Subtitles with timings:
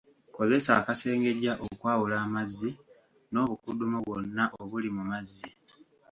[0.35, 2.69] Kozesa akasengejja okwawula amazzi
[3.31, 5.49] n'obukudumo bwonna obuli mu mazzi.